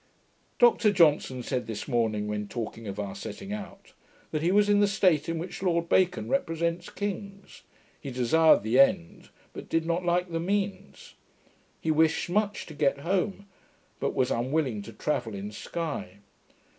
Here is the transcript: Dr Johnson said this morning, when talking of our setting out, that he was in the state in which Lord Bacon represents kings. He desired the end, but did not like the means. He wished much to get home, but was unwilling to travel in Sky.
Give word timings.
Dr 0.57 0.91
Johnson 0.91 1.43
said 1.43 1.67
this 1.67 1.87
morning, 1.87 2.27
when 2.27 2.47
talking 2.47 2.87
of 2.87 2.99
our 2.99 3.13
setting 3.13 3.53
out, 3.53 3.93
that 4.31 4.41
he 4.41 4.51
was 4.51 4.67
in 4.67 4.79
the 4.79 4.87
state 4.87 5.29
in 5.29 5.37
which 5.37 5.61
Lord 5.61 5.89
Bacon 5.89 6.27
represents 6.27 6.89
kings. 6.89 7.61
He 7.99 8.09
desired 8.09 8.63
the 8.63 8.79
end, 8.79 9.29
but 9.53 9.69
did 9.69 9.85
not 9.85 10.03
like 10.03 10.31
the 10.31 10.39
means. 10.39 11.13
He 11.79 11.91
wished 11.91 12.31
much 12.31 12.65
to 12.65 12.73
get 12.73 13.01
home, 13.01 13.45
but 13.99 14.15
was 14.15 14.31
unwilling 14.31 14.81
to 14.81 14.91
travel 14.93 15.35
in 15.35 15.51
Sky. 15.51 16.17